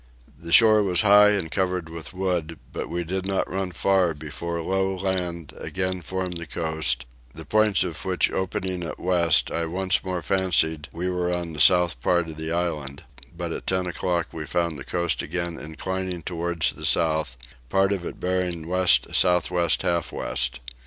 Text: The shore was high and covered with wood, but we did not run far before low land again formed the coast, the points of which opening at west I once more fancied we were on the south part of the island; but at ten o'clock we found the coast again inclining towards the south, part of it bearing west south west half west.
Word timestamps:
The 0.35 0.51
shore 0.51 0.81
was 0.81 1.01
high 1.01 1.29
and 1.29 1.51
covered 1.51 1.87
with 1.87 2.11
wood, 2.11 2.57
but 2.73 2.89
we 2.89 3.03
did 3.03 3.23
not 3.27 3.47
run 3.47 3.71
far 3.71 4.15
before 4.15 4.59
low 4.59 4.95
land 4.97 5.53
again 5.59 6.01
formed 6.01 6.37
the 6.37 6.47
coast, 6.47 7.05
the 7.35 7.45
points 7.45 7.83
of 7.83 8.03
which 8.03 8.31
opening 8.31 8.81
at 8.83 8.99
west 8.99 9.51
I 9.51 9.67
once 9.67 10.03
more 10.03 10.23
fancied 10.23 10.89
we 10.91 11.07
were 11.07 11.31
on 11.31 11.53
the 11.53 11.61
south 11.61 12.01
part 12.01 12.29
of 12.29 12.37
the 12.37 12.51
island; 12.51 13.03
but 13.37 13.51
at 13.51 13.67
ten 13.67 13.85
o'clock 13.85 14.29
we 14.31 14.47
found 14.47 14.79
the 14.79 14.83
coast 14.83 15.21
again 15.21 15.59
inclining 15.59 16.23
towards 16.23 16.73
the 16.73 16.87
south, 16.87 17.37
part 17.69 17.91
of 17.91 18.03
it 18.03 18.19
bearing 18.19 18.67
west 18.67 19.05
south 19.13 19.51
west 19.51 19.83
half 19.83 20.11
west. 20.11 20.59